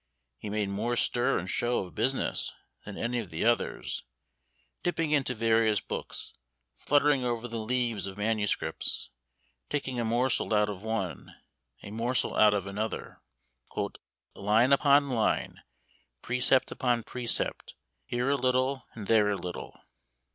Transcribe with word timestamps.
He 0.39 0.49
made 0.49 0.69
more 0.69 0.95
stir 0.95 1.37
and 1.37 1.47
show 1.47 1.77
of 1.85 1.93
business 1.93 2.53
than 2.85 2.97
any 2.97 3.19
of 3.19 3.29
the 3.29 3.45
others; 3.45 4.01
dipping 4.81 5.11
into 5.11 5.35
various 5.35 5.79
books, 5.79 6.33
fluttering 6.75 7.23
over 7.23 7.47
the 7.47 7.59
leaves 7.59 8.07
of 8.07 8.17
manuscripts, 8.17 9.11
taking 9.69 9.99
a 9.99 10.03
morsel 10.03 10.55
out 10.55 10.69
of 10.69 10.81
one, 10.81 11.35
a 11.83 11.91
morsel 11.91 12.35
out 12.35 12.55
of 12.55 12.65
another, 12.65 13.21
"line 14.33 14.73
upon 14.73 15.07
line, 15.11 15.61
precept 16.23 16.71
upon 16.71 17.03
precept, 17.03 17.75
here 18.07 18.31
a 18.31 18.35
little 18.35 18.87
and 18.95 19.05
there 19.05 19.29
a 19.29 19.35
little." 19.35 19.81